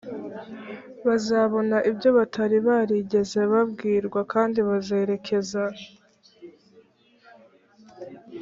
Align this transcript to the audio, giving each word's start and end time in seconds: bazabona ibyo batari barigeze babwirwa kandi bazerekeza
bazabona 1.07 1.77
ibyo 1.89 2.09
batari 2.17 2.57
barigeze 2.67 3.39
babwirwa 3.51 4.21
kandi 4.33 4.59
bazerekeza 4.67 5.63